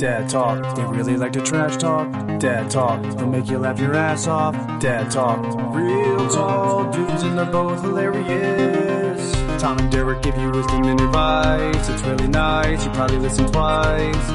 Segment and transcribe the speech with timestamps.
[0.00, 2.10] Dad talk, they really like to trash talk.
[2.38, 4.54] Dad talk, they'll make you laugh your ass off.
[4.80, 9.32] Dad talk, real tall dudes and they're both hilarious.
[9.60, 11.86] Tom and Derek give you wisdom and advice.
[11.90, 14.30] It's really nice, you probably listen twice.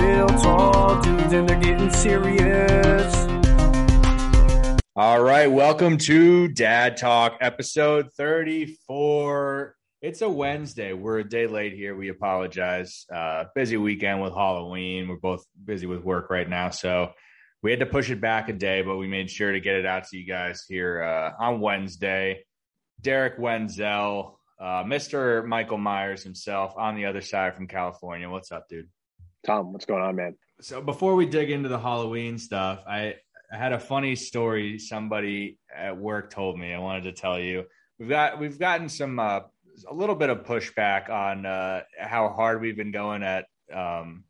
[0.00, 3.14] Real tall dudes and they're getting serious.
[4.96, 9.76] All right, welcome to Dad Talk, episode 34.
[10.02, 10.94] It's a Wednesday.
[10.94, 11.94] We're a day late here.
[11.94, 13.04] We apologize.
[13.14, 15.08] Uh, busy weekend with Halloween.
[15.08, 17.12] We're both busy with work right now, so
[17.62, 19.84] we had to push it back a day, but we made sure to get it
[19.84, 22.46] out to you guys here uh, on Wednesday.
[23.02, 25.44] Derek Wenzel, uh, Mr.
[25.44, 28.30] Michael Myers himself on the other side from California.
[28.30, 28.88] What's up, dude?
[29.44, 30.34] Tom, what's going on, man?
[30.62, 33.16] So before we dig into the Halloween stuff, I,
[33.52, 36.72] I had a funny story somebody at work told me.
[36.72, 37.64] I wanted to tell you.
[37.98, 39.40] We've got we've gotten some uh,
[39.88, 44.24] a little bit of pushback on uh, how hard we've been going at um,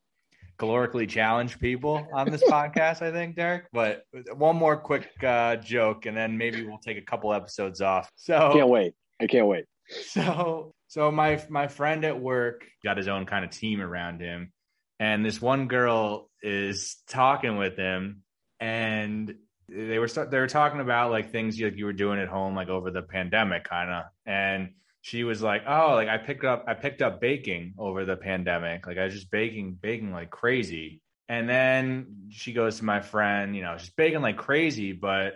[0.58, 3.02] calorically challenged people on this podcast.
[3.02, 3.64] I think, Derek.
[3.72, 8.10] But one more quick uh, joke, and then maybe we'll take a couple episodes off.
[8.16, 8.94] So Can't wait.
[9.20, 9.64] I can't wait.
[10.06, 14.52] so so my my friend at work got his own kind of team around him,
[14.98, 18.22] and this one girl is talking with him,
[18.60, 19.34] and
[19.68, 22.54] they were they were talking about like things you, like you were doing at home,
[22.54, 24.70] like over the pandemic, kind of, and
[25.02, 28.86] she was like, "Oh, like I picked up I picked up baking over the pandemic.
[28.86, 33.54] Like I was just baking baking like crazy." And then she goes to my friend,
[33.54, 35.34] you know, she's baking like crazy, but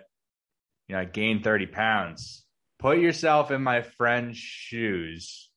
[0.87, 2.43] you know, I gained 30 pounds.
[2.79, 5.49] Put yourself in my friend's shoes.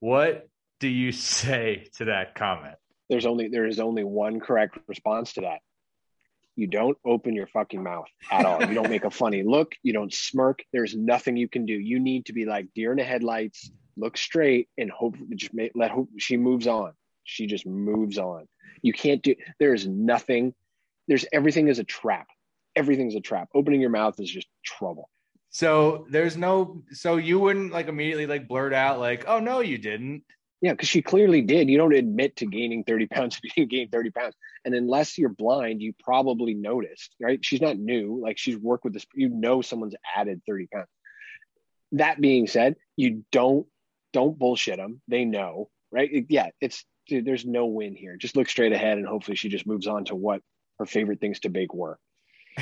[0.00, 0.48] What
[0.80, 2.76] do you say to that comment?
[3.08, 5.60] There's only there is only one correct response to that.
[6.56, 8.64] You don't open your fucking mouth at all.
[8.64, 9.74] You don't make a funny look.
[9.82, 10.62] You don't smirk.
[10.72, 11.74] There's nothing you can do.
[11.74, 15.90] You need to be like deer in the headlights, look straight, and hope just let
[15.90, 16.92] hope she moves on.
[17.24, 18.46] She just moves on.
[18.82, 19.34] You can't do.
[19.58, 20.54] There is nothing.
[21.08, 22.28] There's everything is a trap.
[22.76, 23.48] Everything's a trap.
[23.54, 25.10] Opening your mouth is just trouble.
[25.50, 29.78] So there's no so you wouldn't like immediately like blurt out like, "Oh no, you
[29.78, 30.24] didn't."
[30.64, 31.68] Yeah, because she clearly did.
[31.68, 34.34] You don't admit to gaining 30 pounds if you didn't gain 30 pounds.
[34.64, 37.38] And unless you're blind, you probably noticed, right?
[37.44, 38.18] She's not new.
[38.22, 40.88] Like she's worked with this, you know someone's added 30 pounds.
[41.92, 43.66] That being said, you don't
[44.14, 45.02] don't bullshit them.
[45.06, 46.24] They know, right?
[46.30, 48.16] Yeah, it's dude, there's no win here.
[48.16, 50.40] Just look straight ahead and hopefully she just moves on to what
[50.78, 51.98] her favorite things to bake were.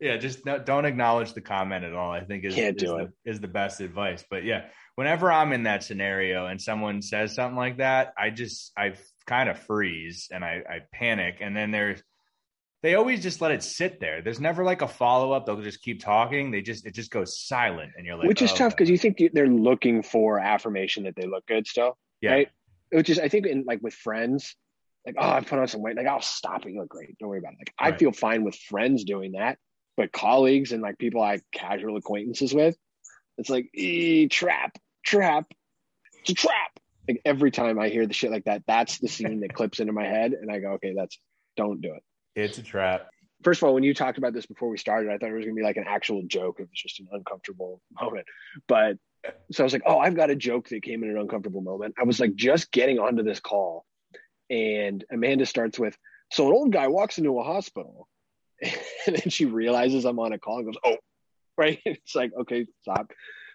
[0.00, 2.10] yeah, just no, don't acknowledge the comment at all.
[2.10, 3.10] I think is Can't is, do the, it.
[3.24, 4.24] is the best advice.
[4.28, 8.72] But yeah, whenever I'm in that scenario and someone says something like that, I just
[8.76, 8.94] I
[9.26, 11.38] kind of freeze and I, I panic.
[11.40, 12.02] And then there's
[12.82, 14.22] they always just let it sit there.
[14.22, 15.46] There's never like a follow up.
[15.46, 16.50] They'll just keep talking.
[16.50, 18.98] They just it just goes silent, and you're like, Which is oh, tough because you
[18.98, 21.96] think they're looking for affirmation that they look good still.
[22.20, 22.48] yeah, right?
[22.92, 24.54] Which is, I think, in like with friends,
[25.06, 25.96] like, oh, I put on some weight.
[25.96, 26.72] Like, oh, stop it.
[26.72, 27.16] You look great.
[27.18, 27.58] Don't worry about it.
[27.60, 29.58] Like, I feel fine with friends doing that,
[29.96, 32.76] but colleagues and like people I casual acquaintances with,
[33.38, 35.46] it's like, e trap, trap,
[36.20, 36.80] it's a trap.
[37.08, 39.92] Like every time I hear the shit like that, that's the scene that clips into
[39.92, 41.18] my head, and I go, okay, that's
[41.56, 42.02] don't do it.
[42.34, 43.08] it's a trap.
[43.42, 45.44] First of all, when you talked about this before we started, I thought it was
[45.44, 46.56] gonna be like an actual joke.
[46.58, 48.26] It was just an uncomfortable moment.
[48.66, 48.96] But
[49.52, 51.94] so I was like, oh, I've got a joke that came in an uncomfortable moment.
[51.98, 53.84] I was like just getting onto this call,
[54.50, 55.96] and Amanda starts with,
[56.32, 58.08] so an old guy walks into a hospital,
[59.06, 60.96] and then she realizes I'm on a call and goes, oh,
[61.56, 61.80] right.
[61.84, 63.10] It's like, okay, stop.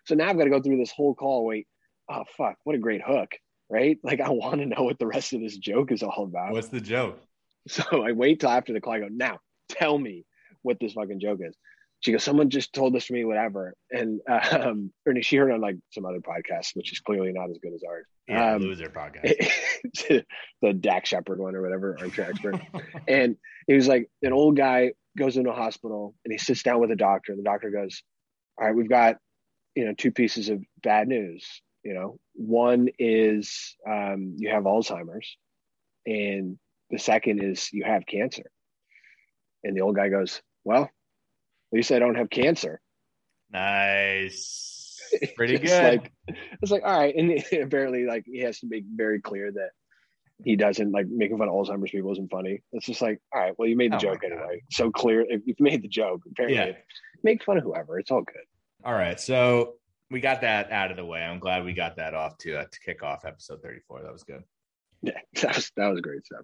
[0.05, 1.45] So now I've got to go through this whole call.
[1.45, 1.67] Wait,
[2.09, 3.31] oh fuck, what a great hook,
[3.69, 3.97] right?
[4.03, 6.51] Like I want to know what the rest of this joke is all about.
[6.51, 7.19] What's the joke?
[7.67, 8.93] So I wait till after the call.
[8.93, 9.39] I go, now
[9.69, 10.25] tell me
[10.63, 11.55] what this fucking joke is.
[12.01, 13.75] She goes, someone just told this to me, whatever.
[13.91, 17.59] And um, or she heard on like some other podcast, which is clearly not as
[17.61, 18.07] good as ours.
[18.27, 20.23] Yeah, Um, loser podcast.
[20.61, 22.59] the Dax Shepard one or whatever, armchair expert.
[23.07, 23.35] and
[23.67, 26.91] he was like, an old guy goes into a hospital and he sits down with
[26.91, 27.33] a doctor.
[27.33, 28.01] And the doctor goes,
[28.59, 29.17] all right, we've got,
[29.75, 31.61] you know, two pieces of bad news.
[31.83, 35.35] You know, one is um, you have Alzheimer's,
[36.05, 36.57] and
[36.91, 38.51] the second is you have cancer.
[39.63, 40.89] And the old guy goes, well,
[41.71, 42.81] at least I don't have cancer.
[43.51, 44.99] nice,
[45.35, 45.83] pretty It's good.
[46.01, 46.11] Like,
[46.61, 47.15] it's like, all right.
[47.15, 47.31] And
[47.61, 49.69] apparently, like, he has to make very clear that
[50.43, 52.61] he doesn't like making fun of Alzheimer's people isn't funny.
[52.71, 54.63] It's just like, all right, well, you made the Oh joke anyway.
[54.71, 55.21] So clear.
[55.29, 56.77] If you've made the joke, apparently, Yeah.
[57.23, 57.99] make fun of whoever.
[57.99, 58.43] It's all good.
[58.83, 59.75] All right, so
[60.09, 61.21] we got that out of the way.
[61.21, 64.01] I'm glad we got that off to uh, to kick off episode 34.
[64.01, 64.43] That was good.
[65.03, 66.41] Yeah, that was that was great stuff.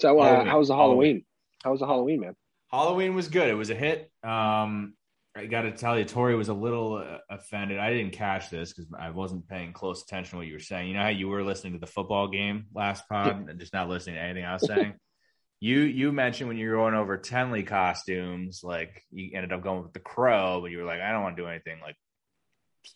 [0.00, 0.46] So, uh, Halloween.
[0.46, 0.96] how was the Halloween.
[1.06, 1.24] Halloween?
[1.64, 2.36] How was the Halloween, man?
[2.70, 3.48] Halloween was good.
[3.48, 4.10] It was a hit.
[4.22, 4.94] Um,
[5.36, 7.78] I got to tell you, Tori was a little uh, offended.
[7.78, 10.88] I didn't catch this because I wasn't paying close attention to what you were saying.
[10.88, 13.88] You know how you were listening to the football game last pod and just not
[13.88, 14.94] listening to anything I was saying.
[15.60, 19.82] you you mentioned when you were going over Tenley costumes, like you ended up going
[19.82, 21.96] with the crow, but you were like, I don't want to do anything like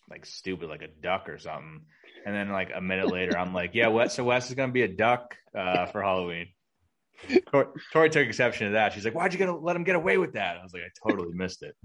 [0.08, 1.82] like stupid, like a duck or something.
[2.24, 4.12] And then like a minute later, I'm like, yeah, what?
[4.12, 6.48] So Wes is gonna be a duck uh, for Halloween.
[7.50, 8.92] Tori, Tori took exception to that.
[8.92, 11.08] She's like, "Why'd you gonna let him get away with that?" I was like, "I
[11.08, 11.76] totally missed it."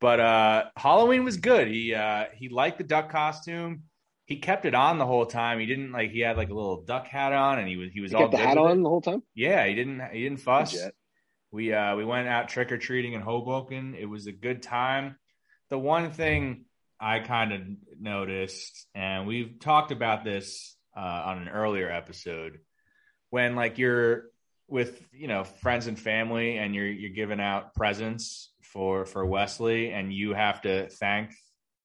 [0.00, 1.68] But uh, Halloween was good.
[1.68, 3.84] He uh, he liked the duck costume.
[4.26, 5.58] He kept it on the whole time.
[5.58, 8.00] He didn't like he had like a little duck hat on, and he was he
[8.00, 8.82] was he all the hat on it.
[8.82, 9.22] the whole time.
[9.34, 10.76] Yeah, he didn't he didn't fuss.
[11.50, 13.94] We uh we went out trick or treating in Hoboken.
[13.94, 15.16] It was a good time.
[15.70, 16.64] The one thing
[17.00, 17.60] I kind of
[18.00, 22.58] noticed, and we've talked about this uh, on an earlier episode,
[23.30, 24.24] when like you're
[24.68, 29.90] with you know friends and family, and you're you're giving out presents for for Wesley,
[29.92, 31.34] and you have to thank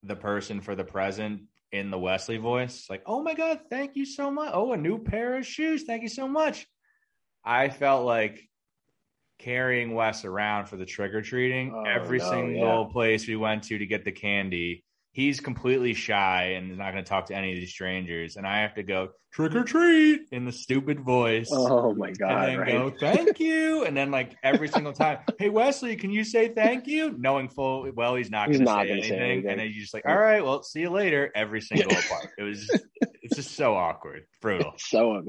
[0.03, 4.06] the person for the present in the Wesley voice, like, "Oh my god, thank you
[4.06, 4.51] so much!
[4.53, 6.68] Oh, a new pair of shoes, thank you so much."
[7.44, 8.47] I felt like
[9.39, 11.74] carrying Wes around for the trick or treating.
[11.74, 12.91] Oh, Every no, single yeah.
[12.91, 14.83] place we went to to get the candy,
[15.13, 18.36] he's completely shy and is not going to talk to any of these strangers.
[18.36, 21.50] And I have to go trick or treat in the stupid voice.
[21.51, 22.50] Oh my god!
[22.50, 22.71] And then right?
[22.71, 26.88] go thank you, and then like every single time, hey Wesley, can you say thank
[26.88, 27.15] you?
[27.18, 30.06] Knowing full well he's not going to say, anything, anything, and then you just like,
[30.06, 31.31] all right, well, see you later.
[31.36, 32.30] Every single part.
[32.38, 32.86] It was just,
[33.21, 34.71] it's just so awkward, brutal.
[34.74, 35.24] It's so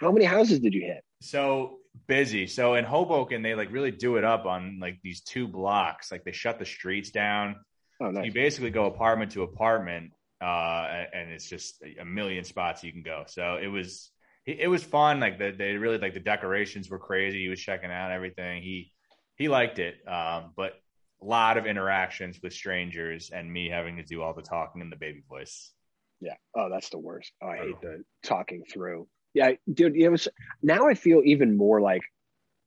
[0.00, 1.02] How many houses did you hit?
[1.22, 2.46] So busy.
[2.46, 6.10] So in Hoboken, they like really do it up on like these two blocks.
[6.10, 7.56] Like they shut the streets down
[8.00, 8.26] Oh, nice.
[8.26, 13.02] You basically go apartment to apartment, uh, and it's just a million spots you can
[13.02, 13.24] go.
[13.26, 14.10] So it was
[14.46, 15.20] it was fun.
[15.20, 17.42] Like the, they really like the decorations were crazy.
[17.42, 18.62] He was checking out everything.
[18.62, 18.92] He
[19.36, 20.74] he liked it, um, but
[21.22, 24.88] a lot of interactions with strangers and me having to do all the talking in
[24.88, 25.72] the baby voice.
[26.20, 26.36] Yeah.
[26.56, 27.32] Oh, that's the worst.
[27.42, 29.08] Oh, I hate the talking through.
[29.34, 29.96] Yeah, dude.
[29.96, 30.28] It was
[30.62, 30.88] now.
[30.88, 32.02] I feel even more like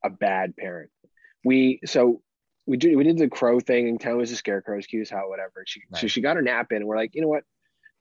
[0.04, 0.90] a bad parent.
[1.44, 2.22] We so
[2.66, 5.64] we did we did the crow thing and of was a scarecrow excuse how whatever.
[5.66, 7.44] She so she got her nap in and we're like, you know what?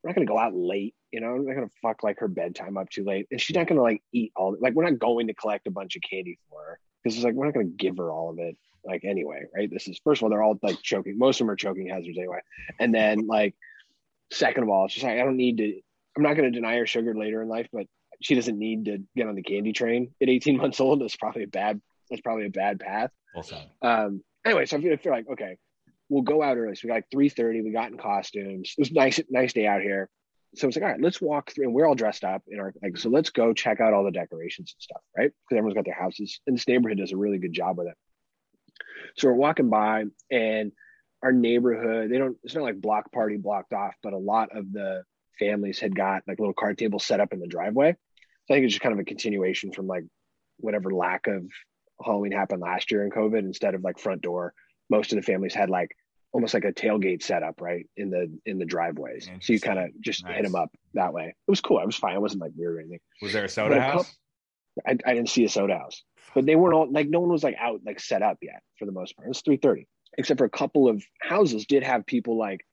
[0.01, 2.77] We're not gonna go out late, you know, we're not gonna fuck like her bedtime
[2.77, 3.27] up too late.
[3.31, 5.95] And she's not gonna like eat all like we're not going to collect a bunch
[5.95, 6.79] of candy for her.
[7.03, 8.57] Because it's like we're not gonna give her all of it.
[8.85, 9.69] Like anyway, right?
[9.69, 12.17] This is first of all, they're all like choking, most of them are choking hazards
[12.17, 12.39] anyway.
[12.79, 13.55] And then like
[14.31, 15.81] second of all, it's just like I don't need to
[16.15, 17.87] I'm not gonna deny her sugar later in life, but
[18.21, 21.01] she doesn't need to get on the candy train at 18 months old.
[21.01, 23.11] That's probably a bad that's probably a bad path.
[23.35, 23.57] Also.
[23.81, 25.57] Um anyway, so I feel, I feel like okay,
[26.09, 26.75] we'll go out early.
[26.75, 27.61] So we got like three thirty.
[27.61, 28.73] We got in costumes.
[28.77, 30.09] It was nice, nice day out here.
[30.55, 32.73] So it's like, all right, let's walk through, and we're all dressed up in our
[32.81, 32.97] like.
[32.97, 35.31] So let's go check out all the decorations and stuff, right?
[35.31, 37.97] Because everyone's got their houses, and this neighborhood does a really good job with it.
[39.17, 40.71] So we're walking by, and
[41.23, 42.37] our neighborhood, they don't.
[42.43, 45.03] It's not like block party blocked off, but a lot of the
[45.39, 47.93] families had got like little card tables set up in the driveway.
[47.93, 50.03] So I think it's just kind of a continuation from like
[50.57, 51.45] whatever lack of
[52.03, 54.53] Halloween happened last year in COVID, instead of like front door,
[54.89, 55.95] most of the families had like
[56.31, 59.29] almost like a tailgate setup right in the in the driveways.
[59.39, 60.35] So you kind of just nice.
[60.35, 61.27] hit them up that way.
[61.27, 61.77] It was cool.
[61.77, 62.15] I was fine.
[62.15, 62.99] It wasn't like weird or anything.
[63.21, 64.13] Was there a soda house?
[64.87, 66.03] I, I didn't see a soda house,
[66.33, 68.85] but they weren't all like no one was like out like set up yet for
[68.85, 69.27] the most part.
[69.27, 72.65] It was three thirty, except for a couple of houses did have people like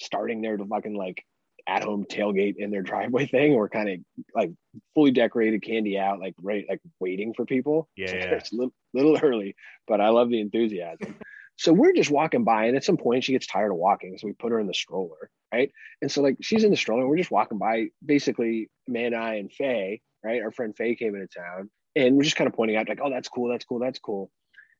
[0.00, 1.22] starting there to fucking like
[1.66, 3.98] at home tailgate in their driveway thing or kind of
[4.34, 4.50] like
[4.94, 7.88] fully decorated candy out like right like waiting for people.
[7.96, 8.34] Yeah, so yeah.
[8.34, 9.56] it's a little, little early
[9.86, 11.16] but i love the enthusiasm.
[11.56, 14.26] So we're just walking by and at some point she gets tired of walking so
[14.26, 15.70] we put her in the stroller right?
[16.02, 19.52] And so like she's in the stroller we're just walking by basically man i and
[19.52, 20.42] faye right?
[20.42, 23.10] Our friend faye came into town and we're just kind of pointing out like oh
[23.10, 24.30] that's cool that's cool that's cool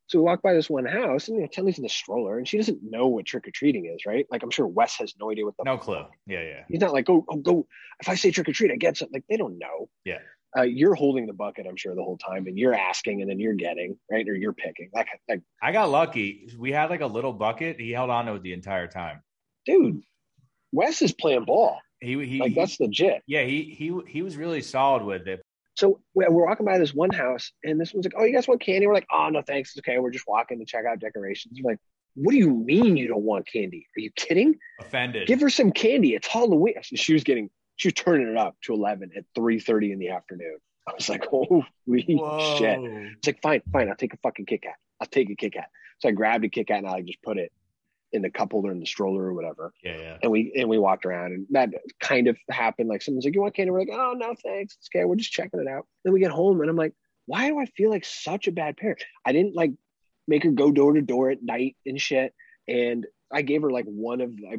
[0.06, 2.46] so we walk by this one house, and you know, Tenley's in the stroller, and
[2.46, 4.26] she doesn't know what trick or treating is, right?
[4.30, 6.04] Like I'm sure Wes has no idea what the no clue.
[6.26, 6.64] Yeah, yeah.
[6.68, 7.66] He's not like, go, oh, go.
[8.00, 9.14] If I say trick or treat, I get something.
[9.14, 9.88] Like they don't know.
[10.04, 10.18] Yeah.
[10.56, 13.40] Uh, you're holding the bucket, I'm sure, the whole time, and you're asking, and then
[13.40, 14.88] you're getting right, or you're picking.
[14.94, 16.49] Like, like I got lucky.
[16.56, 17.80] We had like a little bucket.
[17.80, 19.20] He held on to it the entire time.
[19.66, 20.02] Dude,
[20.70, 21.80] Wes is playing ball.
[22.00, 23.23] He, he like that's legit.
[23.26, 25.42] Yeah, he he he was really solid with it.
[25.76, 28.61] So we're walking by this one house, and this one's like, "Oh, you guys want
[28.61, 29.71] candy?" We're like, "Oh, no, thanks.
[29.71, 29.99] It's okay.
[29.99, 31.81] We're just walking to check out decorations." We're like,
[32.14, 33.88] "What do you mean you don't want candy?
[33.97, 35.26] Are you kidding?" Offended.
[35.26, 36.14] Give her some candy.
[36.14, 36.75] It's Halloween.
[36.83, 40.11] She was getting, she was turning it up to eleven at three thirty in the
[40.11, 40.59] afternoon.
[40.87, 42.57] I was like, "Holy Whoa.
[42.59, 42.78] shit!"
[43.19, 43.88] It's like, "Fine, fine.
[43.88, 44.76] I'll take a fucking Kit Kat.
[45.00, 47.23] I'll take a Kit Kat." So I grabbed a Kit Kat and I like just
[47.23, 47.52] put it
[48.14, 49.73] in the cup holder in the stroller or whatever.
[49.83, 50.18] Yeah, yeah.
[50.23, 52.88] And we and we walked around and that kind of happened.
[52.88, 53.71] Like someone's like, You want candy?
[53.71, 54.76] We're like, Oh no, thanks.
[54.78, 55.04] It's okay.
[55.04, 55.87] We're just checking it out.
[56.04, 56.94] Then we get home and I'm like,
[57.26, 59.02] why do I feel like such a bad parent?
[59.26, 59.73] I didn't like
[60.28, 62.35] make her go door to door at night and shit.
[62.68, 64.56] And I gave her like one of I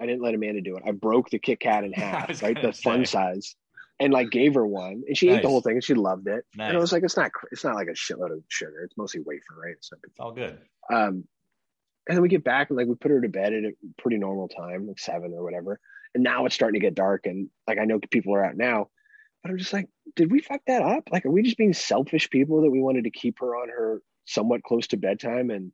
[0.00, 0.82] I didn't let Amanda do it.
[0.86, 3.54] I broke the Kit Kat in half, right, the fun size,
[4.00, 5.36] and like gave her one, and she nice.
[5.36, 6.44] ate the whole thing, and she loved it.
[6.56, 6.68] Nice.
[6.68, 8.82] And I was like, it's not it's not like a shitload of sugar.
[8.84, 9.74] It's mostly wafer, right?
[9.76, 10.58] It's all good.
[10.92, 11.24] Um,
[12.08, 14.18] and then we get back and like we put her to bed at a pretty
[14.18, 15.80] normal time, like seven or whatever.
[16.14, 18.88] And now it's starting to get dark, and like I know people are out now,
[19.42, 21.08] but I'm just like, did we fuck that up?
[21.10, 24.00] Like, are we just being selfish people that we wanted to keep her on her
[24.26, 25.50] somewhat close to bedtime?
[25.50, 25.72] And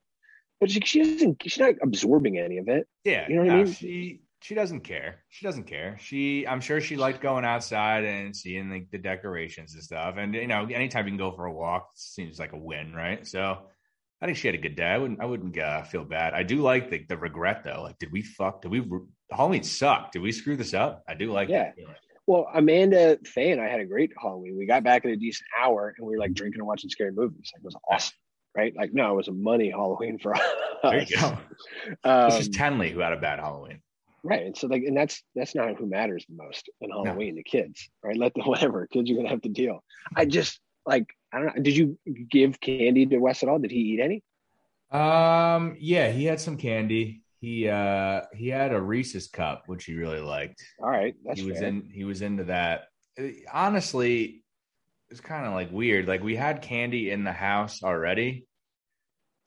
[0.60, 2.86] but she, she doesn't she's not absorbing any of it.
[3.04, 3.72] Yeah you know what no, i mean?
[3.72, 5.22] she she doesn't care.
[5.28, 5.98] She doesn't care.
[6.00, 10.16] She i'm sure she liked going outside and seeing like the decorations and stuff.
[10.18, 13.26] And you know anytime you can go for a walk seems like a win right?
[13.26, 13.58] So
[14.20, 16.42] i think she had a good day i wouldn't i wouldn't uh, feel bad i
[16.42, 18.82] do like the, the regret though like did we fuck did we
[19.30, 21.72] halloween suck did we screw this up i do like yeah
[22.26, 24.56] well, Amanda, Faye, and I had a great Halloween.
[24.56, 27.10] We got back in a decent hour, and we were like drinking and watching scary
[27.10, 27.50] movies.
[27.52, 28.14] Like, it was awesome
[28.56, 28.74] right?
[28.76, 30.42] Like, no, it was a money Halloween for us.
[30.82, 31.38] There you go.
[32.04, 33.80] Um, this is Tenley who had a bad Halloween.
[34.22, 34.44] Right.
[34.44, 37.38] And so like and that's that's not who matters the most in Halloween, no.
[37.38, 37.88] the kids.
[38.02, 38.16] Right.
[38.16, 38.86] Let the whatever.
[38.86, 39.82] Kids you're gonna have to deal.
[40.14, 41.62] I just like I don't know.
[41.62, 41.98] Did you
[42.30, 43.58] give candy to Wes at all?
[43.58, 44.22] Did he eat any?
[44.90, 47.22] Um yeah, he had some candy.
[47.40, 50.62] He uh he had a Reese's cup, which he really liked.
[50.82, 51.14] All right.
[51.24, 51.68] That's he was fair.
[51.68, 52.88] in he was into that.
[53.52, 54.42] Honestly,
[55.10, 56.06] it's kind of like weird.
[56.06, 58.46] Like we had candy in the house already.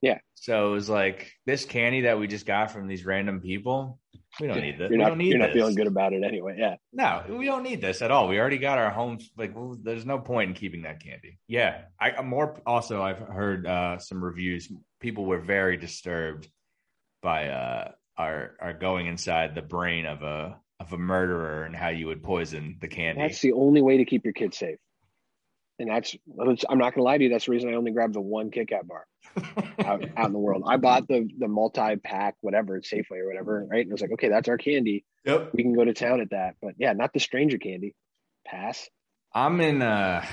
[0.04, 0.18] Yeah.
[0.36, 4.00] So it was like this candy that we just got from these random people.
[4.38, 4.90] We don't need this.
[4.90, 6.58] You're not, you're not feeling good about it anyway.
[6.58, 6.76] Yeah.
[6.92, 8.28] No, we don't need this at all.
[8.28, 9.32] We already got our homes.
[9.38, 11.40] Like, well, there's no point in keeping that candy.
[11.48, 11.84] Yeah.
[11.98, 12.60] I more.
[12.66, 14.70] Also, I've heard uh, some reviews.
[15.00, 16.50] People were very disturbed
[17.22, 21.90] by uh, our our going inside the brain of a of a murderer and how
[21.90, 23.22] you would poison the candy.
[23.22, 24.80] That's the only way to keep your kids safe
[25.80, 26.16] and that's
[26.70, 27.30] I'm not gonna lie to you.
[27.30, 29.06] That's the reason I only grabbed the one Kit Kat bar
[29.80, 30.64] out, out in the world.
[30.68, 33.82] I bought the the multi pack, whatever, Safeway or whatever, right?
[33.82, 35.06] And it was like, okay, that's our candy.
[35.26, 36.56] Yep, we can go to town at that.
[36.62, 37.96] But yeah, not the stranger candy.
[38.46, 38.90] Pass.
[39.34, 39.82] I'm in.
[39.82, 40.26] uh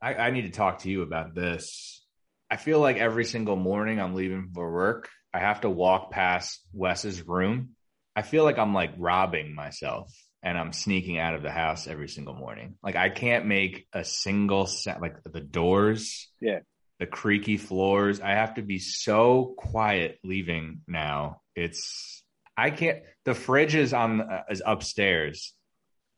[0.00, 2.04] I, I need to talk to you about this.
[2.50, 6.60] I feel like every single morning I'm leaving for work, I have to walk past
[6.72, 7.70] Wes's room.
[8.14, 12.08] I feel like I'm like robbing myself and I'm sneaking out of the house every
[12.08, 12.76] single morning.
[12.82, 16.60] Like I can't make a single set, like the doors, yeah,
[16.98, 18.20] the creaky floors.
[18.20, 21.40] I have to be so quiet leaving now.
[21.54, 22.22] It's
[22.56, 23.00] I can't.
[23.24, 25.54] The fridge is on uh, is upstairs,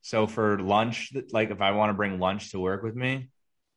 [0.03, 3.31] so for lunch, like if I want to bring lunch to work with me,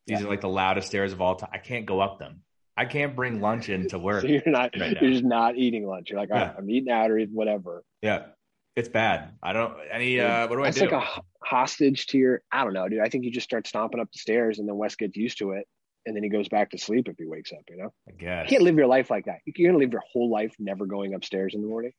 [0.07, 0.25] these yeah.
[0.25, 1.49] are like the loudest stairs of all time.
[1.53, 2.41] I can't go up them.
[2.75, 4.21] I can't bring lunch into work.
[4.23, 4.71] So you're not.
[4.79, 6.09] Right you're just not eating lunch.
[6.09, 6.47] You're like, yeah.
[6.47, 7.83] right, I'm eating out or eating whatever.
[8.01, 8.27] Yeah.
[8.75, 9.33] It's bad.
[9.43, 10.19] I don't any.
[10.19, 10.95] Uh, what do That's I do?
[10.95, 12.41] like a hostage to your.
[12.51, 13.01] I don't know, dude.
[13.01, 15.51] I think you just start stomping up the stairs, and then Wes gets used to
[15.51, 15.67] it,
[16.05, 17.61] and then he goes back to sleep if he wakes up.
[17.69, 17.93] You know.
[18.07, 19.39] I guess you can't live your life like that.
[19.45, 21.93] You're gonna live your whole life never going upstairs in the morning.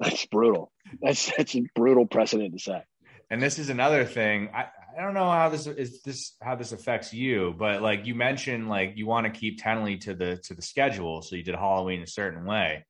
[0.00, 0.72] That's brutal.
[1.00, 2.86] That's that's a brutal precedent to set.
[3.30, 4.50] And this is another thing.
[4.54, 8.14] I, I don't know how this is this how this affects you, but like you
[8.14, 11.54] mentioned, like you want to keep Tenley to the to the schedule, so you did
[11.54, 12.84] Halloween a certain way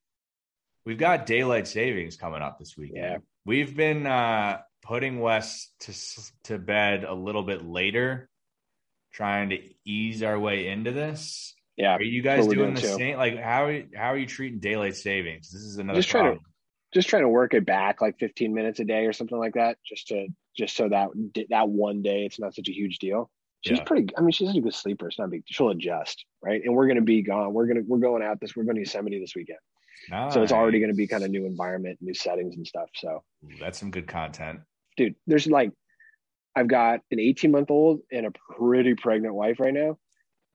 [0.85, 2.97] we've got daylight savings coming up this weekend.
[2.97, 3.19] Yeah.
[3.47, 5.93] We've been uh, putting Wes to
[6.45, 8.29] to bed a little bit later,
[9.15, 11.55] trying to ease our way into this.
[11.77, 11.97] Yeah.
[11.97, 12.87] Are you guys doing, doing, the too.
[12.89, 13.17] same?
[13.17, 15.51] Like, how are you, how are you treating daylight savings?
[15.51, 16.35] This is another just problem.
[16.35, 16.45] trying to
[16.93, 19.79] just trying to work it back like 15 minutes a day or something like that,
[19.85, 21.09] just to just so that
[21.51, 23.31] that one day it's not such a huge deal.
[23.63, 23.85] She's yeah.
[23.85, 24.09] pretty.
[24.17, 25.09] I mean, she's a good sleeper.
[25.09, 25.43] It's not big.
[25.47, 26.61] She'll adjust, right?
[26.65, 27.53] And we're gonna be gone.
[27.53, 28.55] We're gonna we're going out this.
[28.55, 29.59] We're going to Yosemite this weekend.
[30.11, 30.35] Nice.
[30.35, 32.89] So it's already going to be kind of new environment, new settings and stuff.
[32.95, 33.23] So
[33.61, 34.61] that's some good content.
[34.97, 35.73] Dude, there's like,
[36.57, 39.99] I've got an 18 month old and a pretty pregnant wife right now.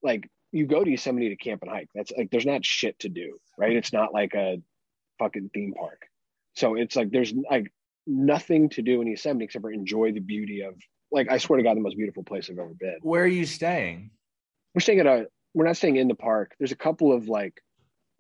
[0.02, 1.90] Like, you go to Yosemite to camp and hike.
[1.94, 3.76] That's like, there's not shit to do, right?
[3.76, 4.62] It's not like a
[5.20, 6.08] fucking theme park.
[6.56, 7.72] So it's like, there's like
[8.08, 10.76] nothing to do in Yosemite except for enjoy the beauty of,
[11.12, 12.98] like, I swear to God, the most beautiful place I've ever been.
[13.02, 14.12] Where are you staying?
[14.74, 16.56] We're staying at a, we're not staying in the park.
[16.60, 17.60] There's a couple of like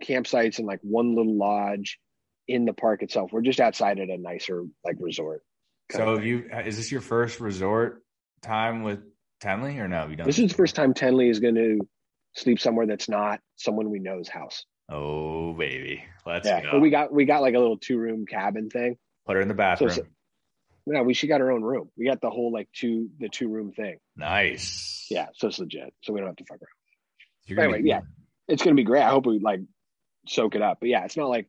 [0.04, 2.00] campsites and like one little lodge
[2.48, 3.32] in the park itself.
[3.32, 5.44] We're just outside at a nicer like resort.
[5.92, 8.04] So have you uh, is this your first resort
[8.42, 9.00] time with
[9.42, 10.08] Tenley or no?
[10.08, 11.80] You don't this is the first time Tenley is going to
[12.36, 14.66] sleep somewhere that's not someone we know's house.
[14.90, 16.62] Oh baby, let's yeah.
[16.62, 16.72] Go.
[16.74, 18.98] But we got we got like a little two room cabin thing.
[19.26, 19.92] Put her in the bathroom.
[19.92, 20.04] So,
[20.86, 21.90] no, we she got her own room.
[21.98, 23.98] We got the whole like two the two room thing.
[24.16, 25.08] Nice.
[25.10, 25.94] Yeah, so it's legit.
[26.02, 27.60] So we don't have to fuck around.
[27.60, 28.02] Anyway, yeah,
[28.48, 29.04] it's gonna be great.
[29.04, 29.62] I hope we like
[30.28, 30.80] soak it up.
[30.80, 31.48] But yeah, it's not like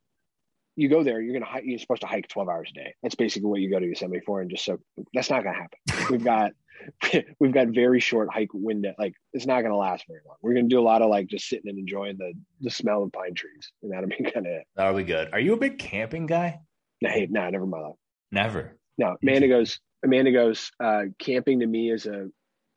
[0.76, 2.94] you go there, you're gonna you're supposed to hike 12 hours a day.
[3.02, 4.78] That's basically what you go to Yosemite for, and just so
[5.14, 6.06] that's not gonna happen.
[6.10, 6.52] we've got
[7.40, 8.94] we've got very short hike window.
[8.98, 10.36] Like it's not going to last very long.
[10.42, 13.02] We're going to do a lot of like just sitting and enjoying the the smell
[13.02, 14.66] of pine trees, and that'll be kind of it.
[14.76, 15.30] That'll be good.
[15.32, 16.60] Are you a big camping guy?
[17.02, 17.94] No, hey, no, never mind.
[18.30, 18.76] Never.
[18.98, 19.80] No, Amanda goes.
[20.04, 20.70] Amanda goes.
[20.82, 22.28] Uh, camping to me is a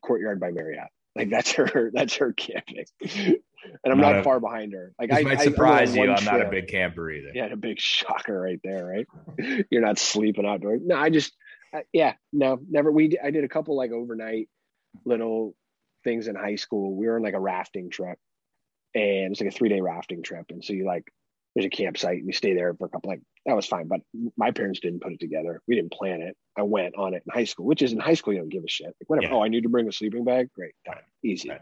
[0.02, 0.88] courtyard by Marriott.
[1.16, 1.90] Like that's her.
[1.94, 2.86] That's her camping.
[3.64, 4.92] And I'm not, not a, far behind her.
[4.98, 6.12] Like I might surprise I, you.
[6.12, 7.30] I'm not a big camper either.
[7.34, 8.84] Yeah, a big shocker right there.
[8.86, 10.80] Right, you're not sleeping outdoors.
[10.84, 11.32] No, I just
[11.74, 12.92] uh, yeah, no, never.
[12.92, 14.48] We I did a couple like overnight
[15.04, 15.54] little
[16.04, 16.94] things in high school.
[16.94, 18.18] We were on like a rafting trip,
[18.94, 20.46] and it's like a three day rafting trip.
[20.50, 21.04] And so you like
[21.54, 23.88] there's a campsite and you stay there for a couple like that was fine.
[23.88, 24.00] But
[24.36, 25.60] my parents didn't put it together.
[25.68, 26.36] We didn't plan it.
[26.56, 28.64] I went on it in high school, which is in high school you don't give
[28.64, 28.86] a shit.
[28.86, 29.32] Like whatever.
[29.32, 29.38] Yeah.
[29.38, 30.48] Oh, I need to bring a sleeping bag.
[30.54, 31.50] Great, done, easy.
[31.50, 31.60] Right.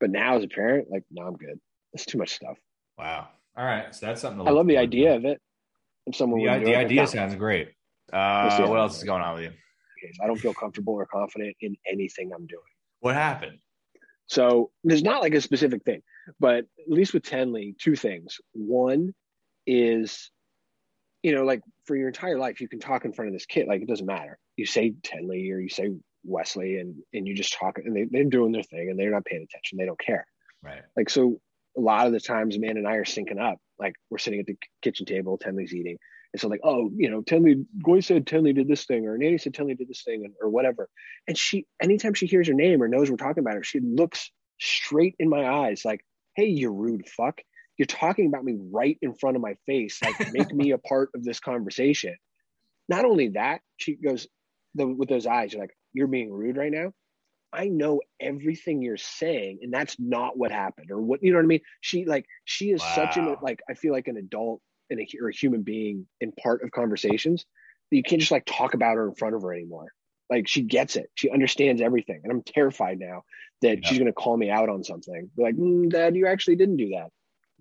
[0.00, 1.58] But now as a parent, like no, I'm good.
[1.92, 2.56] It's too much stuff.
[2.98, 3.28] Wow.
[3.56, 4.46] All right, so that's something.
[4.46, 5.40] I love the idea of it.
[6.06, 7.70] If someone the, the idea sounds great.
[8.12, 9.52] Uh, what else is going on with you?
[10.22, 12.62] I don't feel comfortable or confident in anything I'm doing.
[13.00, 13.58] What happened?
[14.26, 16.02] So there's not like a specific thing,
[16.38, 18.38] but at least with Tenley, two things.
[18.52, 19.12] One
[19.66, 20.30] is,
[21.22, 23.66] you know, like for your entire life, you can talk in front of this kid.
[23.66, 24.38] Like it doesn't matter.
[24.56, 25.90] You say Tenley or you say
[26.28, 29.24] Wesley, and and you just talk, and they, they're doing their thing, and they're not
[29.24, 29.78] paying attention.
[29.78, 30.26] They don't care.
[30.62, 30.82] Right.
[30.96, 31.40] Like so,
[31.76, 33.58] a lot of the times, man and I are syncing up.
[33.78, 35.98] Like we're sitting at the kitchen table, Tenley's eating,
[36.32, 39.38] and so like, oh, you know, Tenley, Goy said Tenley did this thing, or Nanny
[39.38, 40.88] said Tenley did this thing, and, or whatever.
[41.26, 44.30] And she, anytime she hears her name or knows we're talking about her, she looks
[44.60, 46.04] straight in my eyes, like,
[46.36, 47.40] hey, you rude fuck.
[47.78, 50.00] You're talking about me right in front of my face.
[50.02, 52.16] Like, make me a part of this conversation.
[52.88, 54.26] Not only that, she goes
[54.74, 56.92] the, with those eyes, you're like, you're being rude right now.
[57.52, 61.44] I know everything you're saying, and that's not what happened, or what you know what
[61.44, 61.60] I mean.
[61.80, 62.94] She like she is wow.
[62.94, 66.32] such an like I feel like an adult and a, or a human being in
[66.32, 67.44] part of conversations
[67.90, 69.88] that you can't just like talk about her in front of her anymore.
[70.30, 71.10] Like she gets it.
[71.14, 72.20] She understands everything.
[72.22, 73.22] And I'm terrified now
[73.62, 73.88] that yeah.
[73.88, 75.30] she's going to call me out on something.
[75.36, 77.08] Be like, mm, Dad, you actually didn't do that.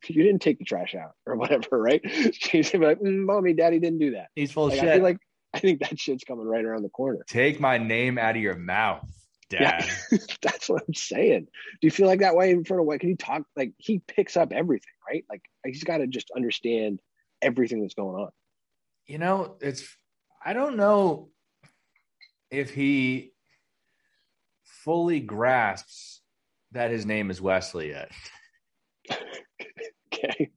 [0.07, 2.01] You didn't take the trash out or whatever, right?
[2.33, 4.27] She's like, mm, Mommy, Daddy didn't do that.
[4.35, 4.89] He's full like, shit.
[4.89, 5.17] I feel like
[5.57, 7.25] I think that shit's coming right around the corner.
[7.27, 9.09] Take my name out of your mouth,
[9.49, 9.89] Dad.
[10.11, 11.45] Yeah, that's what I'm saying.
[11.45, 12.99] Do you feel like that way in front of what?
[12.99, 13.43] Can you talk?
[13.55, 15.25] Like he picks up everything, right?
[15.29, 17.01] Like he's got to just understand
[17.41, 18.29] everything that's going on.
[19.07, 19.83] You know, it's
[20.45, 21.29] I don't know
[22.51, 23.33] if he
[24.63, 26.21] fully grasps
[26.71, 28.11] that his name is Wesley yet.
[30.13, 30.51] okay.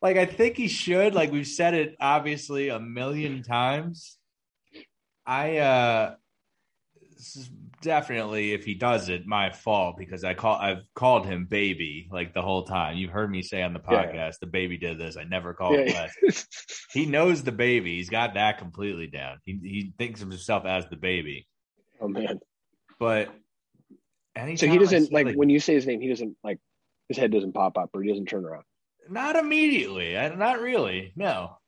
[0.00, 1.14] Like I think he should.
[1.14, 4.16] Like we've said it obviously a million times.
[5.26, 6.14] I uh
[7.16, 11.46] this is definitely if he does it, my fault because I call I've called him
[11.46, 12.96] baby like the whole time.
[12.96, 14.30] You've heard me say on the podcast, yeah.
[14.40, 15.16] the baby did this.
[15.16, 16.08] I never called yeah.
[16.22, 16.34] him
[16.92, 17.96] he knows the baby.
[17.96, 19.38] He's got that completely down.
[19.44, 21.46] He he thinks of himself as the baby.
[22.00, 22.40] Oh man.
[22.98, 23.28] But
[24.56, 26.58] so he doesn't like, like when you say his name, he doesn't like
[27.08, 28.64] his head doesn't pop up or he doesn't turn around.
[29.08, 30.14] Not immediately.
[30.14, 31.12] Not really.
[31.16, 31.58] No.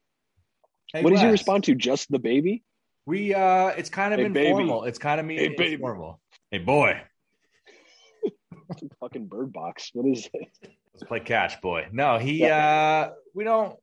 [0.92, 1.20] Hey, what Wes.
[1.20, 1.74] does he respond to?
[1.74, 2.62] Just the baby?
[3.06, 4.80] We uh it's kind of hey, informal.
[4.80, 4.88] Baby.
[4.88, 6.20] It's kind of me hey, informal.
[6.50, 7.00] Hey boy.
[9.00, 9.90] fucking bird box.
[9.94, 10.48] What is it?
[10.94, 11.88] Let's play catch, boy.
[11.92, 13.08] No, he yeah.
[13.08, 13.76] uh we don't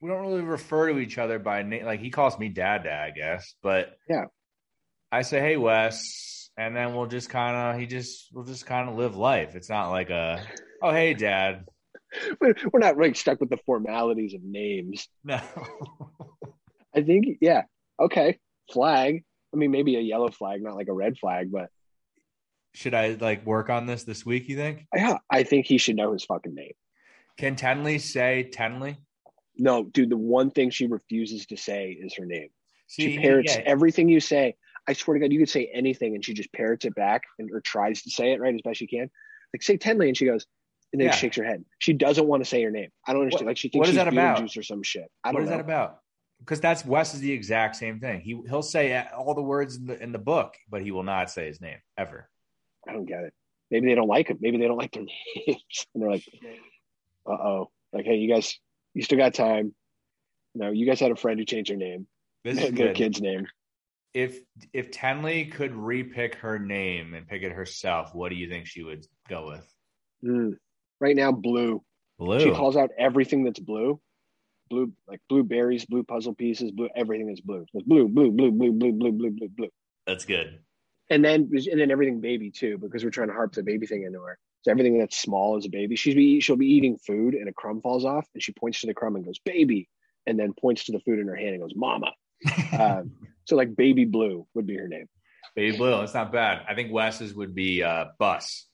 [0.00, 3.02] we don't really refer to each other by name like he calls me dad dad,
[3.02, 3.54] I guess.
[3.62, 4.24] But yeah.
[5.10, 9.16] I say, Hey Wes, and then we'll just kinda he just we'll just kinda live
[9.16, 9.54] life.
[9.54, 10.42] It's not like a
[10.82, 11.64] oh hey dad.
[12.40, 15.08] We're not like stuck with the formalities of names.
[15.24, 15.40] No.
[16.94, 17.62] I think yeah.
[18.00, 18.38] Okay
[18.72, 19.24] flag.
[19.52, 21.68] I mean, maybe a yellow flag, not like a red flag, but
[22.74, 24.48] should I like work on this this week?
[24.48, 24.86] You think?
[24.94, 26.72] Yeah, I think he should know his fucking name.
[27.36, 28.96] Can Tenley say Tenley?
[29.56, 30.10] No, dude.
[30.10, 32.48] The one thing she refuses to say is her name.
[32.86, 33.62] See, she parrots yeah.
[33.66, 34.56] everything you say.
[34.88, 37.50] I swear to God, you could say anything, and she just parrots it back and
[37.52, 39.10] or tries to say it right as best she can.
[39.52, 40.46] Like say Tenley, and she goes,
[40.92, 41.14] and then yeah.
[41.14, 41.64] shakes her head.
[41.78, 42.90] She doesn't want to say her name.
[43.06, 43.46] I don't understand.
[43.46, 44.38] What, like she thinks what is she's that about?
[44.38, 45.10] Juice or some shit.
[45.24, 45.56] I don't what is know.
[45.56, 45.98] that about?
[46.44, 48.20] because that's Wes is the exact same thing.
[48.20, 51.30] He he'll say all the words in the in the book, but he will not
[51.30, 52.28] say his name ever.
[52.88, 53.34] I don't get it.
[53.70, 54.38] Maybe they don't like him.
[54.40, 55.04] Maybe they don't like their
[55.46, 56.24] names, and they're like,
[57.26, 58.58] "Uh oh, like hey, you guys,
[58.94, 59.74] you still got time."
[60.54, 62.06] No, you guys had a friend who changed their name.
[62.44, 63.46] This is their kid's name.
[64.12, 64.40] If
[64.72, 68.82] if Tenley could repick her name and pick it herself, what do you think she
[68.82, 69.74] would go with?
[70.24, 70.56] Mm.
[71.02, 71.82] Right now, blue.
[72.18, 72.40] Blue.
[72.40, 74.00] She calls out everything that's blue
[74.72, 77.66] blue, like blueberries, blue puzzle pieces, blue everything is blue.
[77.74, 79.68] It's blue, blue, blue, blue, blue, blue, blue, blue, blue.
[80.06, 80.60] That's good.
[81.10, 84.04] And then and then everything baby too, because we're trying to harp the baby thing
[84.04, 84.38] into her.
[84.62, 85.96] So everything that's small is a baby.
[85.96, 88.86] She's be she'll be eating food and a crumb falls off, and she points to
[88.86, 89.90] the crumb and goes, "Baby,"
[90.26, 92.12] and then points to the food in her hand and goes, "Mama."
[92.78, 93.12] um,
[93.44, 95.08] So like Baby Blue would be her name.
[95.54, 95.90] Baby Blue.
[95.90, 96.62] That's not bad.
[96.68, 98.66] I think Wes's would be uh, Bus.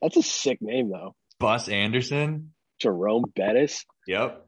[0.00, 1.14] That's a sick name though.
[1.38, 2.52] Bus Anderson.
[2.80, 3.84] Jerome Bettis.
[4.06, 4.46] Yep.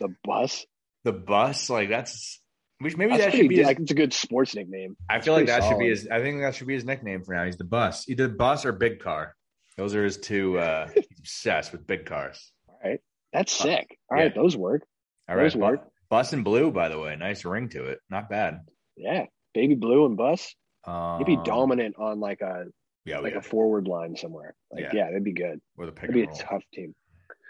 [0.00, 0.64] The bus.
[1.04, 1.70] The bus.
[1.70, 2.40] Like that's.
[2.80, 3.56] Which maybe That's that should be.
[3.58, 4.96] His, like it's a good sports nickname.
[5.08, 6.08] I feel like that should be his.
[6.10, 7.44] I think that should be his nickname for now.
[7.44, 8.08] He's the bus.
[8.08, 9.34] Either bus or big car.
[9.76, 10.58] Those are his two.
[10.58, 12.50] uh He's obsessed with big cars.
[12.68, 13.00] All right.
[13.32, 13.98] That's Uh, sick.
[14.10, 14.42] All right, yeah.
[14.42, 14.82] those work.
[15.28, 15.44] All right.
[15.44, 15.88] Those work.
[16.10, 17.14] bus and blue, by the way.
[17.16, 18.00] Nice ring to it.
[18.10, 18.60] Not bad.
[18.96, 19.26] Yeah.
[19.54, 20.54] Baby Blue and Bus.
[20.84, 22.64] Um, You'd be dominant on like a
[23.04, 24.54] Yeah, like a forward line somewhere.
[24.70, 24.90] Like Yeah.
[24.94, 25.60] yeah, that'd be good.
[25.76, 26.94] With a pick That'd be and a tough team.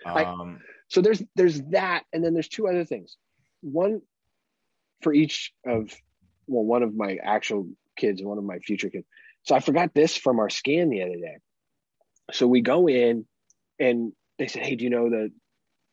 [0.04, 3.16] I- Um, So there's there's that, and then there's two other things.
[3.62, 4.02] One
[5.00, 5.90] for each of
[6.46, 9.06] well, one of my actual kids and one of my future kids.
[9.44, 11.38] So I forgot this from our scan the other day.
[12.32, 13.26] So we go in
[13.78, 15.30] and they said, Hey, do you know the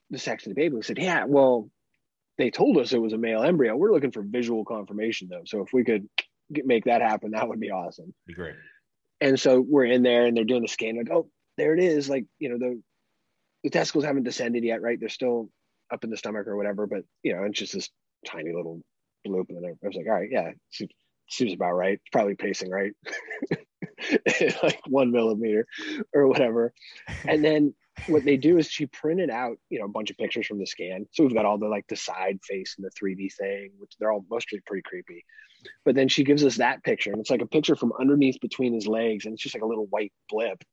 [0.10, 0.76] the sex of the baby?
[0.76, 1.70] We said, Yeah, well,
[2.38, 3.76] they told us it was a male embryo.
[3.78, 5.44] We're looking for visual confirmation though.
[5.46, 6.10] So if we could
[6.52, 8.14] get, make that happen, that would be awesome.
[8.28, 8.56] be great.
[9.22, 12.10] And so we're in there and they're doing the scan, like, oh, there it is.
[12.10, 12.82] Like, you know, the
[13.64, 15.00] the testicles haven't descended yet, right?
[15.00, 15.50] They're still
[15.92, 17.90] up in the stomach or whatever, but you know, it's just this
[18.26, 18.82] tiny little
[19.28, 19.50] bloop.
[19.50, 20.92] And I was like, all right, yeah, seems,
[21.30, 21.94] seems about right.
[21.94, 22.92] It's probably pacing right.
[24.64, 25.68] like one millimeter
[26.14, 26.74] or whatever.
[27.28, 27.76] And then
[28.08, 30.66] what they do is she printed out, you know, a bunch of pictures from the
[30.66, 31.06] scan.
[31.12, 34.12] So we've got all the like the side face and the 3D thing, which they're
[34.12, 35.24] all mostly pretty creepy.
[35.86, 38.74] But then she gives us that picture, and it's like a picture from underneath between
[38.74, 40.64] his legs, and it's just like a little white blip.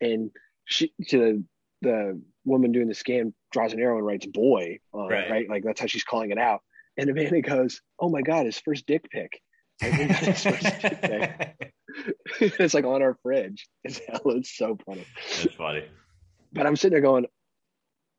[0.00, 0.30] And
[0.64, 1.44] she to
[1.82, 5.26] the woman doing the scan draws an arrow and writes boy on Right.
[5.26, 5.48] it, right?
[5.50, 6.60] Like that's how she's calling it out.
[6.96, 9.40] And Amanda goes, Oh my god, his first dick pic.
[9.80, 11.72] Like, we got his first dick pic.
[12.40, 13.68] it's like on our fridge.
[13.84, 15.06] It's it's so funny.
[15.16, 15.84] That's funny.
[16.52, 17.26] But I'm sitting there going,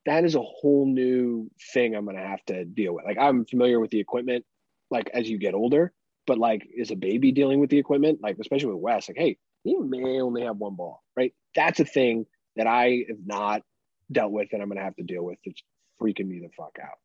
[0.05, 3.05] that is a whole new thing I'm gonna have to deal with.
[3.05, 4.45] Like I'm familiar with the equipment,
[4.89, 5.91] like as you get older,
[6.29, 9.37] but like is a baby dealing with the equipment, like especially with Wes, like, hey,
[9.63, 11.33] you may only have one ball, right?
[11.55, 13.63] That's a thing that I have not
[14.11, 15.39] dealt with and I'm gonna have to deal with.
[15.43, 15.61] It's
[15.99, 16.97] freaking me the fuck out.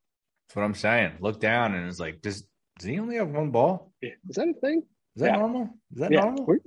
[0.48, 1.12] That's what I'm saying.
[1.20, 2.44] Look down and it's like, does
[2.78, 3.92] does he only have one ball?
[4.02, 4.82] Is that a thing?
[5.16, 5.36] Is that Yeah.
[5.38, 5.70] normal?
[5.92, 6.20] Is that yeah.
[6.20, 6.44] normal?
[6.44, 6.60] We're-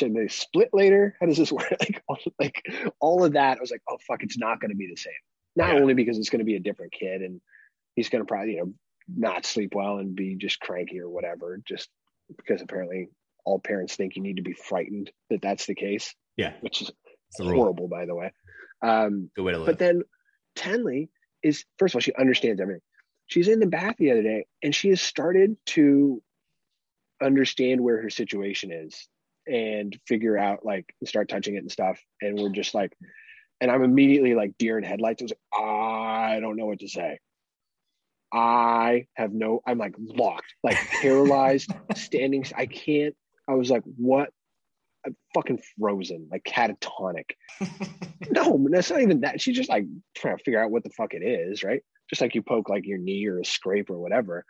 [0.00, 1.16] they split later.
[1.20, 1.68] How does this work?
[1.80, 2.62] Like, all, like
[3.00, 3.58] all of that.
[3.58, 5.12] I was like, oh fuck, it's not going to be the same.
[5.54, 5.80] Not Yeah.
[5.80, 7.40] only because it's going to be a different kid and
[7.94, 8.72] he's going to probably you know
[9.14, 11.60] not sleep well and be just cranky or whatever.
[11.64, 11.88] Just
[12.36, 13.08] because apparently
[13.44, 16.88] all parents think you need to be frightened that that's the case, Yeah, which is
[17.28, 17.56] it's the rule.
[17.56, 18.32] horrible, by the way.
[18.82, 19.66] Um, Good way to live.
[19.66, 20.02] but then
[20.56, 21.08] Tenley
[21.42, 22.82] is first of all, she understands everything.
[23.26, 26.22] She's in the bath the other day and she has started to
[27.22, 29.08] understand where her situation is
[29.46, 32.00] and figure out like start touching it and stuff.
[32.20, 32.92] And we're just like,
[33.60, 35.22] and I'm immediately like deer in headlights.
[35.22, 37.18] I was like, I don't know what to say.
[38.32, 42.44] I have no, I'm like locked, like paralyzed, standing.
[42.56, 43.14] I can't,
[43.48, 44.30] I was like, what?
[45.04, 47.30] I'm fucking frozen, like catatonic.
[48.30, 49.40] No, that's not even that.
[49.40, 49.84] She's just like
[50.14, 51.82] trying to figure out what the fuck it is, right?
[52.08, 54.44] Just like you poke like your knee or a scrape or whatever.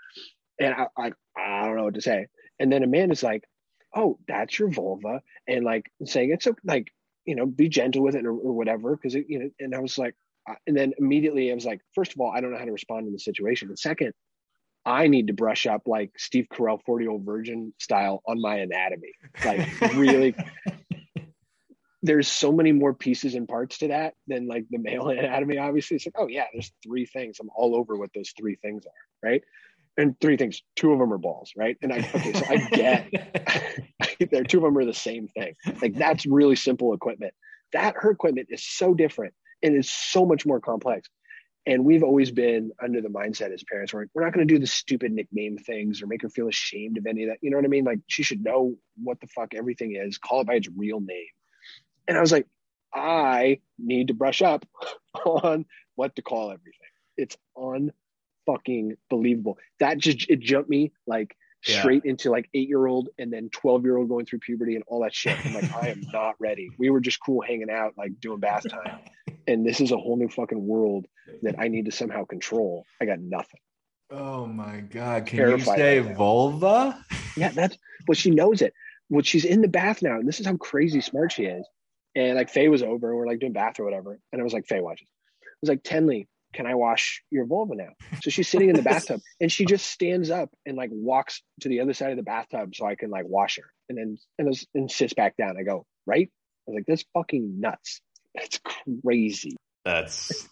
[0.60, 2.26] And I, I, I don't know what to say.
[2.58, 3.42] And then Amanda's like,
[3.94, 6.88] "Oh, that's your vulva," and like saying it's okay, like
[7.24, 9.50] you know, be gentle with it or, or whatever, because it, you know.
[9.58, 10.14] And I was like,
[10.66, 13.06] and then immediately I was like, first of all, I don't know how to respond
[13.06, 14.12] in the situation, and second,
[14.84, 18.56] I need to brush up like Steve Carell, forty year old virgin style on my
[18.56, 19.12] anatomy,
[19.44, 20.34] like really
[22.06, 25.58] there's so many more pieces and parts to that than like the male anatomy.
[25.58, 27.38] Obviously, it's like, oh yeah, there's three things.
[27.40, 29.42] I'm all over what those three things are, right?
[29.98, 30.62] And three things.
[30.76, 31.76] Two of them are balls, right?
[31.82, 34.44] And I okay, so I get there.
[34.44, 35.54] Two of them are the same thing.
[35.80, 37.34] Like that's really simple equipment.
[37.72, 39.34] That her equipment is so different
[39.66, 41.08] and is so much more complex.
[41.66, 44.60] And we've always been under the mindset as parents, where we're not going to do
[44.60, 47.38] the stupid nickname things or make her feel ashamed of any of that.
[47.42, 47.84] You know what I mean?
[47.84, 50.16] Like she should know what the fuck everything is.
[50.16, 51.26] Call it by its real name.
[52.06, 52.46] And I was like,
[52.94, 54.64] I need to brush up
[55.26, 55.64] on
[55.96, 56.72] what to call everything.
[57.16, 57.36] It's
[58.48, 59.58] unfucking believable.
[59.80, 61.80] That just it jumped me like Yeah.
[61.80, 64.84] straight into like eight year old and then 12 year old going through puberty and
[64.86, 65.36] all that shit.
[65.44, 66.70] I'm like, I am not ready.
[66.78, 69.00] We were just cool hanging out, like doing bath time.
[69.46, 71.06] And this is a whole new fucking world
[71.42, 72.84] that I need to somehow control.
[73.00, 73.60] I got nothing.
[74.10, 75.26] oh my god!
[75.26, 77.04] Can Terrified you say right vulva?
[77.36, 77.76] Yeah, that's
[78.08, 78.72] well, she knows it.
[79.08, 81.66] Well, she's in the bath now, and this is how crazy smart she is.
[82.14, 84.18] And like Faye was over, and we're like doing bath or whatever.
[84.32, 85.06] And I was like, Faye watches.
[85.42, 87.90] I was like, Tenley, can I wash your vulva now?
[88.22, 91.68] So she's sitting in the bathtub and she just stands up and like walks to
[91.68, 93.70] the other side of the bathtub so I can like wash her.
[93.88, 95.56] And then and, then- and sits back down.
[95.58, 96.30] I go, right?
[96.66, 98.00] I was like, that's fucking nuts.
[98.36, 98.60] That's
[99.02, 99.56] crazy.
[99.84, 100.48] That's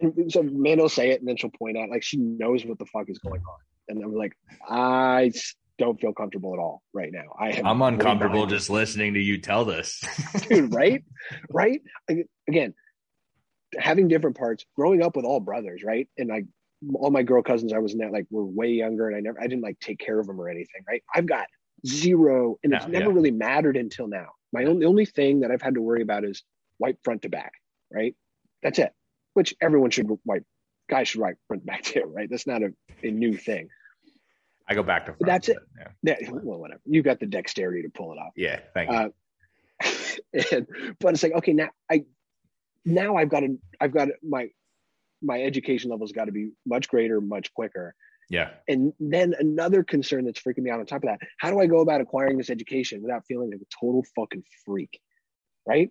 [0.00, 2.86] And so will say it and then she'll point out like she knows what the
[2.86, 3.58] fuck is going on.
[3.88, 4.36] And I'm like,
[4.68, 5.32] I
[5.78, 7.34] don't feel comfortable at all right now.
[7.38, 10.02] I am I'm uncomfortable just listening to you tell this.
[10.48, 11.04] dude, right?
[11.50, 11.82] Right?
[12.48, 12.74] Again,
[13.78, 16.08] having different parts, growing up with all brothers, right?
[16.18, 16.46] And like
[16.94, 19.40] all my girl cousins, I was in that like were way younger and I never
[19.40, 21.02] I didn't like take care of them or anything, right?
[21.14, 21.46] I've got
[21.86, 23.14] zero and it's never yeah.
[23.14, 24.28] really mattered until now.
[24.52, 26.42] My only the only thing that I've had to worry about is
[26.78, 27.52] wipe front to back,
[27.92, 28.14] right?
[28.62, 28.92] That's it.
[29.34, 30.44] Which everyone should wipe
[30.88, 32.28] guys should wipe front to back too, right?
[32.30, 33.68] That's not a, a new thing.
[34.68, 35.58] I go back to front, that's it.
[36.02, 36.16] Yeah.
[36.20, 36.30] yeah.
[36.30, 36.80] Well, whatever.
[36.84, 38.32] You got the dexterity to pull it off.
[38.36, 38.60] Yeah.
[38.74, 38.96] Thank you.
[38.96, 39.08] Uh,
[40.52, 40.66] and,
[40.98, 42.04] but it's like, okay, now I,
[42.84, 44.48] now I've got to, I've got to, my,
[45.22, 47.94] my education level's got to be much greater, much quicker.
[48.28, 48.50] Yeah.
[48.66, 51.66] And then another concern that's freaking me out on top of that, how do I
[51.66, 55.00] go about acquiring this education without feeling like a total fucking freak?
[55.64, 55.90] Right?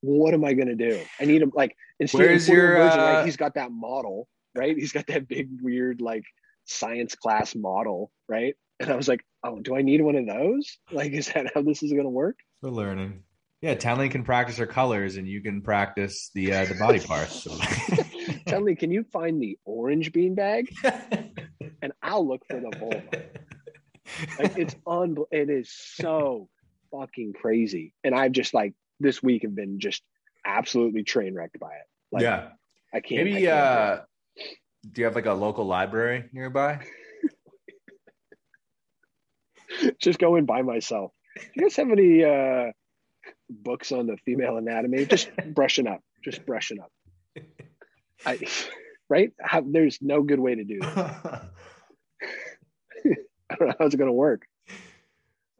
[0.00, 1.00] What am I going to do?
[1.20, 3.02] I need him like, instead Where's your, version, uh...
[3.02, 4.76] like, he's got that model, right?
[4.76, 6.24] He's got that big, weird, like
[6.64, 8.54] science class model, right?
[8.80, 10.78] And I was like, oh, do I need one of those?
[10.92, 12.38] Like, is that how this is going to work?
[12.60, 13.22] For learning.
[13.62, 17.42] Yeah, Tenley can practice her colors, and you can practice the uh, the body parts.
[17.42, 17.50] So.
[18.46, 20.68] Tenley, can you find the orange beanbag?
[21.82, 23.24] and I'll look for the vulva.
[24.38, 26.48] Like it's un, it is so
[26.92, 30.02] fucking crazy, and I'm just like this week have been just
[30.44, 31.86] absolutely train wrecked by it.
[32.12, 32.48] Like, yeah,
[32.94, 33.24] I can't.
[33.24, 34.00] Maybe I can't uh,
[34.92, 36.80] do you have like a local library nearby?
[40.00, 41.12] just go in by myself.
[41.36, 42.72] Do you guys have any uh,
[43.50, 45.04] books on the female anatomy?
[45.06, 46.00] Just brushing up.
[46.24, 46.90] Just brushing up.
[48.24, 48.38] I,
[49.08, 49.32] right?
[49.40, 51.50] How, there's no good way to do that.
[53.48, 54.46] I don't know how's it going to work.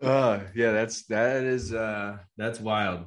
[0.02, 3.06] Uh, yeah, that's that is uh that's wild.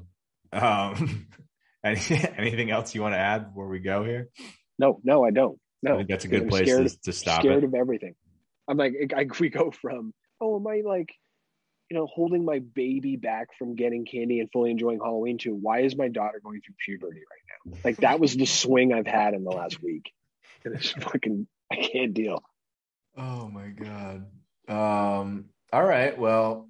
[0.51, 1.27] Um,
[1.83, 1.99] any,
[2.37, 4.29] anything else you want to add before we go here?
[4.77, 5.59] No, no, I don't.
[5.81, 7.41] No, I think that's a good I'm place scared, to, to stop.
[7.41, 7.67] Scared it.
[7.67, 8.15] of everything.
[8.67, 11.09] I'm like, I, we go from, oh, am I like,
[11.89, 15.81] you know, holding my baby back from getting candy and fully enjoying Halloween to why
[15.81, 17.79] is my daughter going through puberty right now?
[17.83, 20.11] Like that was the swing I've had in the last week.
[20.63, 22.43] And it's fucking, I can't deal.
[23.17, 24.25] Oh my god.
[24.67, 25.45] Um.
[25.73, 26.17] All right.
[26.17, 26.68] Well,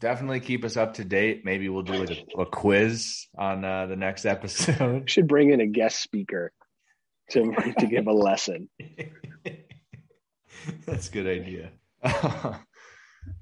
[0.00, 1.44] definitely keep us up to date.
[1.44, 5.10] Maybe we'll do like a, a quiz on uh, the next episode.
[5.10, 6.52] Should bring in a guest speaker
[7.30, 8.68] to to give a lesson.
[10.86, 11.70] That's a good idea.
[12.02, 12.54] uh,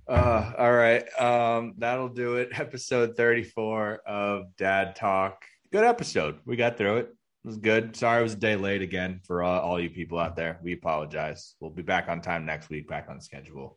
[0.09, 1.05] all right.
[1.21, 2.51] Um, that'll do it.
[2.53, 5.45] Episode 34 of Dad Talk.
[5.73, 6.39] Good episode.
[6.45, 7.15] We got through it.
[7.45, 7.97] It was good.
[7.97, 10.59] Sorry it was a day late again for all, all you people out there.
[10.63, 11.55] We apologize.
[11.61, 13.77] We'll be back on time next week, back on schedule.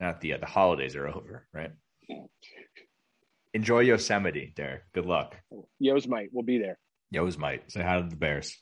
[0.00, 1.72] Not the uh, the holidays are over, right?
[3.54, 4.82] Enjoy Yosemite, Derek.
[4.94, 5.36] Good luck.
[5.78, 6.78] Yosemite, we'll be there.
[7.10, 7.62] Yosemite.
[7.68, 8.56] Say hi to the Bears.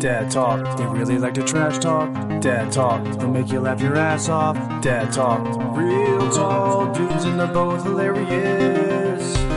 [0.00, 2.10] Dad talk, they really like to trash talk.
[2.40, 4.56] Dad talk, they'll make you laugh your ass off.
[4.82, 5.44] Dad talk,
[5.76, 8.99] real tall dudes and they're both hilarious.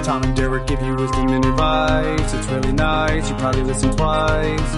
[0.03, 2.33] Tom and Derek give you wisdom and advice.
[2.33, 4.75] It's really nice, you probably listen twice.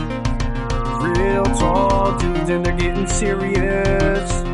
[1.02, 4.45] Real tall dudes and they're getting serious.